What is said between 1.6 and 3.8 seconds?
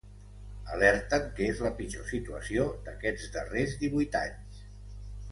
la pitjor situació d’aquests darrers